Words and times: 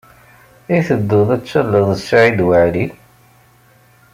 I 0.75 0.77
tedduḍ 0.87 1.27
ad 1.35 1.43
talleḍ 1.43 1.89
Saɛid 2.05 2.39
Waɛli? 2.47 2.85